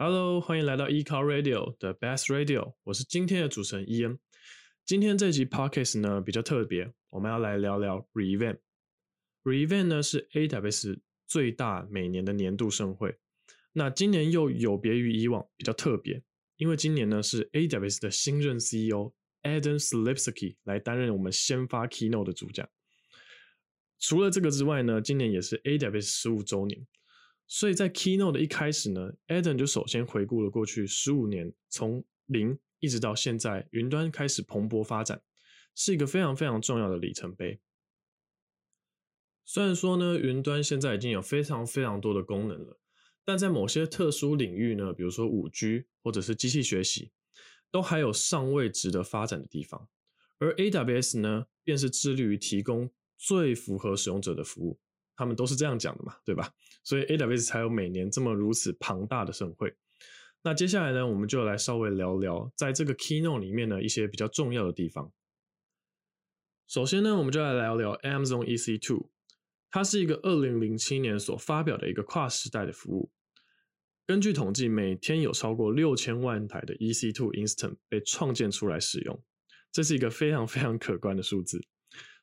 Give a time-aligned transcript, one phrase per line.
[0.00, 4.16] Hello，欢迎来到 eCar Radio 的 Best Radio，我是今天的主持人伊恩。
[4.86, 8.58] 今天这集 Podcast 呢比较特别，我们要来聊聊 Revent。
[9.42, 13.18] Revent 呢是 AWS 最大每年的年度盛会，
[13.72, 16.22] 那今年又有别于以往，比较特别，
[16.58, 19.12] 因为今年呢是 AWS 的新任 CEO
[19.42, 22.68] Adam Slipsky 来担任我们先发 Keynote 的主讲。
[23.98, 26.86] 除了这个之外呢，今年也是 AWS 十五周年。
[27.50, 35.22] 所以在 Keynote 的一开始呢，Adam 就首先回顾了过去十五年，从零一直到现在，云端开始蓬勃发展，
[35.74, 37.58] 是一个非常非常重要的里程碑。
[39.46, 42.78] 虽然说呢，云端现在已经有非常非常多的功能了，
[43.24, 47.12] 但在某些特殊领域呢，比如说五 G 或者是机器学习，
[47.70, 49.88] 都还有尚未值得发展的地方。
[50.36, 54.78] 而 AWS 呢，便是致力于提供最符合使用者的服务。
[55.18, 56.54] 他们都是这样讲的嘛，对吧？
[56.84, 59.74] 所以 AWS 才有每年这么如此庞大的盛会。
[60.42, 65.12] 那接下来呢，我们就来稍微聊聊在这个 Keynote 里面的一些比较重要的地方。
[66.68, 69.08] 首先呢，我们就来聊聊 Amazon EC2，
[69.70, 73.10] 它是一个2007年所发表的一个跨时代的服务。
[74.06, 79.20] 根据统计，每天有超过六千万台的 EC2 Instance 被创建出来使用，
[79.72, 81.60] 这是一个非常非常可观的数字。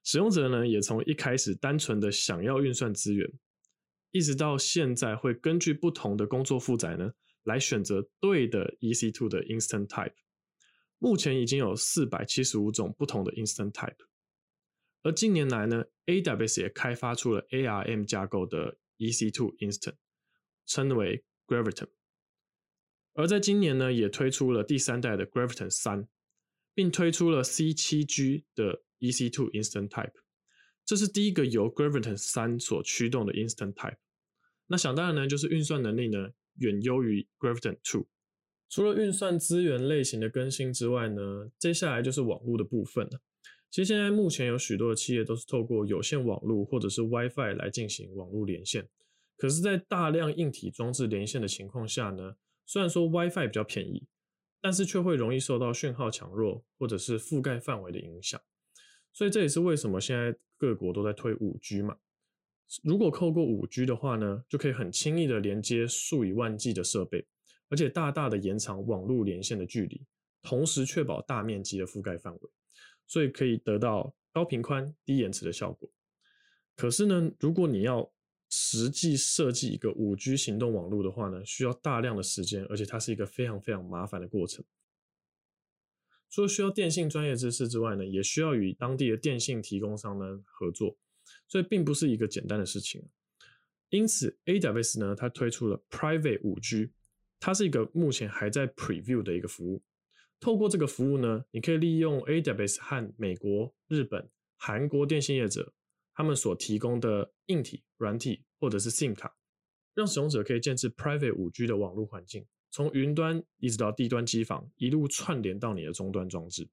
[0.06, 3.28] 使用者呢，也从一开始单纯的想要运算资源，
[4.12, 7.12] 一直到现在会根据不同的工作负载呢，
[7.44, 10.14] 来选择对的 EC2 的 Instance Type。
[11.00, 14.06] 目前已经有四百七十五种不同的 Instance Type，
[15.02, 19.95] 而近年来呢，AWS 也开发出了 ARM 架构的 EC2 Instance，
[20.67, 21.90] 称为 Graviton。
[23.16, 26.08] 而在今年呢，也推出了第三代的 Graviton 三，
[26.75, 28.84] 并推出了 C7G 的。
[29.00, 30.14] EC2 Instant Type，
[30.86, 33.98] 这是第一个由 Graviton 三所驱动的 Instant Type。
[34.68, 38.08] 那想当然呢，就是运算能力呢远优于 Graviton Two。
[38.70, 43.22] 除了运算资源类型的更新之外呢，接下来就是网络的部分了。
[43.69, 48.88] 其实现在目前有许多的企业都是透过有线网络或者是 WiFi 来进行网络连线。
[49.38, 54.08] 可是，在大量硬体装置连线的情况下呢，虽然说 WiFi 比较便宜，
[54.62, 58.42] 但是却会容易受到讯号强弱或者是覆盖范围的影响。
[59.16, 61.96] 所以这也是为什么现在各国都在推五 G 嘛。
[62.84, 67.25] 如果透过五 G 的话呢，就可以很轻易的连接数以万计的设备，
[67.70, 70.06] 而且大大的延长网络连线的距离，
[70.42, 72.40] 同时确保大面积的覆盖范围，
[73.08, 75.90] 所以可以得到高频宽、低延迟的效果。
[76.75, 78.12] 可是呢，如果你要
[78.50, 84.66] 实际设计一个五 G 行动网络的话呢，需要大量的时间，而且它是一个非常非常麻烦的过程。
[86.35, 90.97] 除了需要电信专业知识之外呢，也需要与当地的电信提供商呢合作，
[91.47, 93.07] 所以并不是一个简单的事情。
[93.88, 96.91] 因此，AWS 呢，它推出了 Private 5G，
[97.40, 99.81] 它是一个目前还在 Preview 的一个服务。
[100.41, 105.74] 透过这个服务呢，你可以利用 AWS 和美国、日本、韩国电信业者
[106.13, 109.34] 他们所提供的硬体、软体或者是 SIM 卡，
[109.94, 112.45] 让使用者可以建置 Private 5G 的网络环境。
[112.75, 116.68] 从云端一直到低端机房，一路串联到你的终端装置。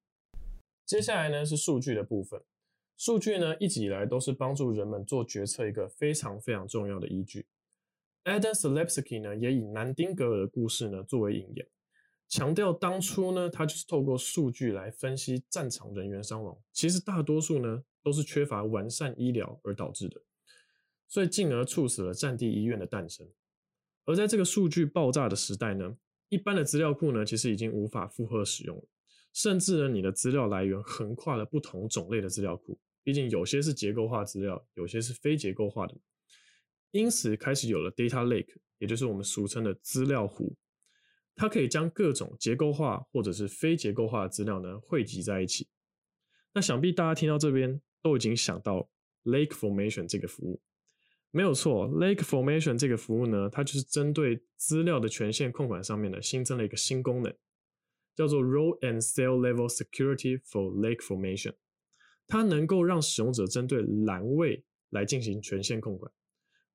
[0.85, 2.43] 接下来呢是数据的部分。
[2.97, 7.47] 数据呢一直以来都是帮助人们做决策一个非常非常重要的依据。
[8.25, 11.65] Adam Selipsky 呢也以南丁格尔的故事呢作为引言，
[12.29, 20.21] 强调当初呢他就是透过数据来分析战场人员伤亡，其实大多数呢都是缺乏完善医疗而导致的，
[21.07, 23.25] 所以进而促使了战地医院的诞生。
[24.05, 25.97] 而在这个数据爆炸的时代呢，
[26.29, 28.85] 一般的资料库呢，其实已经无法负荷使用了，
[29.33, 35.97] 甚至呢，你的资料来源横跨了不同种类的资料库，毕竟有些是结构化资料，有些是非结构化的，
[36.91, 40.57] 因此开始有了 data lake，也就是我们俗称的资料湖，
[41.37, 45.69] 它可以将各种结构化或者是非结构化的资料呢汇集在一起。
[46.55, 48.91] 那想必大家听到这边都已经想到
[49.25, 50.61] Lake Formation 这个服务。
[51.35, 57.35] 没有错，Lake Formation 这个服务呢，它就是针对资料的权限控管上面呢，新增了一个新功能，
[58.15, 61.55] 叫做 Row and Cell Level Security for Lake Formation。
[62.27, 66.13] 它能够让使用者针对栏位来进行权限控管。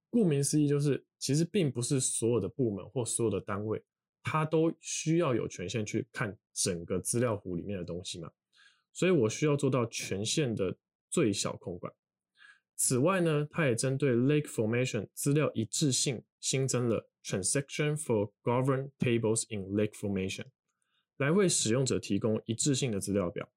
[0.09, 3.83] 顾名思义，就是其实并不是所有的部门或所有的单位，
[4.23, 8.31] 它都需要有权限去看整个资料湖里面的东西嘛。
[8.91, 10.75] 所以我需要做到权限的
[11.11, 11.93] 最小控管。
[12.77, 20.45] 此外呢，它也针对 Lake Formation 资料一致性新增了 Transaction for Govern Tables in Lake Formation，
[21.17, 23.49] 来为使用者提供一致性的资料表。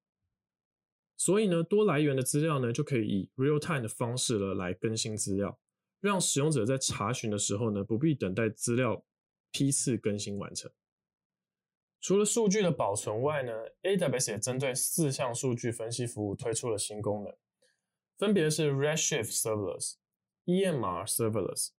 [1.18, 5.60] 所以呢，多来源的资料呢，就可以以 Real Time 的方式了来更新资料，
[6.00, 9.04] 让使用者在查询的时候呢，不必等待资料
[9.52, 10.72] 批次更新完成。
[12.00, 13.52] 除了数据的保存外呢
[13.82, 17.36] ，AWS 也针对四项数据分析服务推出了新功能，
[18.20, 19.94] 分别是 Redshift Serverless、
[20.44, 21.70] EMR Serverless、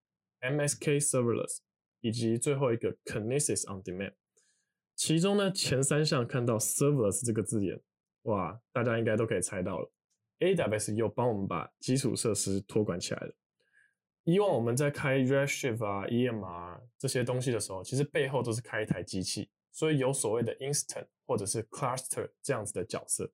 [0.41, 1.59] MSK Serverless
[1.99, 4.15] 以及最后一个 Kinesis On Demand。
[4.95, 7.79] 其中呢，前三项看到 Serverless 这个字眼，
[8.23, 9.91] 哇，大家应该都可以猜到了
[10.39, 13.35] ，AWS 又帮我们把基础设施托管起来了。
[14.23, 19.51] 以往我们在开 Redshift 啊、EMR 这些东西的时候，其实背后都是开一台机器。
[19.71, 23.31] 所以有所谓的 instance 或者是 cluster 这样子的角色，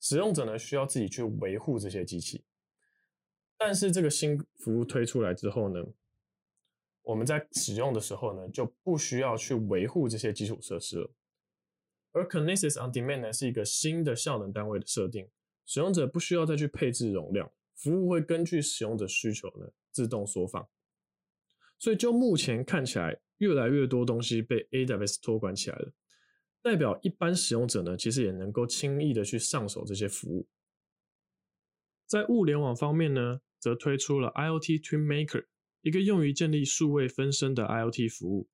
[0.00, 2.44] 使用者呢需要自己去维护这些机器。
[3.56, 5.84] 但是这个新服务推出来之后呢，
[7.02, 11.10] 我们在使用的时候呢就不需要去维护这些基础设施了。
[12.12, 15.28] 而 Kinesis on Demand 呢是一个新的效能单位的设定，
[15.66, 20.68] 使用者不需要再去配置容量，服务会根据使用者需求呢自动缩放。
[21.78, 25.92] 所以就目前看起来，越来越多东西被 AWS 托管起来了，
[26.64, 30.48] 代表一般使用者呢，其实也能够轻易的去上手这些服务。
[32.06, 35.44] 在物联网方面呢，则推出了 IoT Twin Maker，
[35.82, 38.48] 一个用于建立数位分身的 IoT 服务，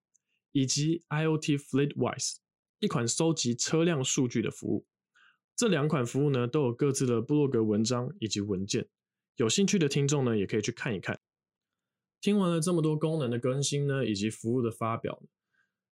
[0.51, 2.39] 以及 IoT FleetWise，
[2.81, 4.85] 一款收集车辆数据的服务。
[5.55, 8.89] 这两款服务呢，都有各自的部落格文章以及文件，
[9.37, 11.21] 有兴趣的听众呢，也可以去看一看。
[12.21, 15.23] 听完了这么多功能的更新呢，以及服务的发表，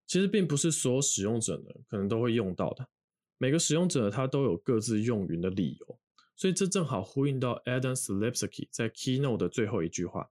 [0.08, 2.88] 其实并不是所有使用者呢可能都会用到的。
[3.36, 6.00] 每个使用者他都有各自用云的理由，
[6.34, 10.28] 所以这正好呼应到 Adam s l i p s k y 在 Keynote 的最后一句话：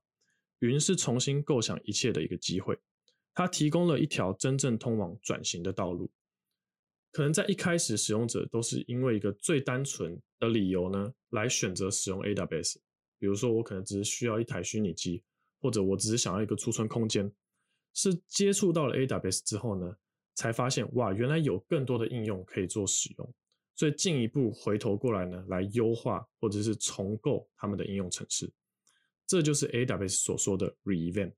[0.58, 2.78] 云是重新构想一切的一个机会。
[3.32, 6.10] 它提供了一条真正通往转型的道路。
[7.12, 12.76] 可能在一开始，使用者都是因为一个最单纯的理由呢来选择使用 AWS，
[13.18, 15.22] 比如说我可能只是需要一台虚拟机。
[15.60, 17.28] 或者我只是想要一个储存空间，
[18.00, 19.96] 是接触到了 AWS 之后呢，
[20.36, 23.34] 才发现哇，原来有更多的应用可以做使用，
[23.74, 28.52] 所以进一步回头过来呢，来优化或者是重构他们的应用程式，
[29.26, 31.32] 这就是 AWS 所说的 Re-Event。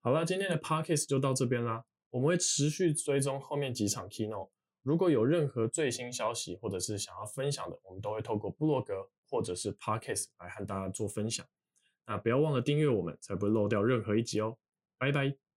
[0.00, 4.50] 好了，今天的 Podcast 就到这边啦，我们会持续追踪后面几场 Keynote，
[4.84, 11.44] 如果有任何最新消息或者是想要分享的，我们都会透过部落格或者是 Podcast 来和大家做分享。
[12.10, 14.56] 那不要忘了订阅我们，才不会漏掉任何一集哦。
[14.98, 15.49] 拜拜。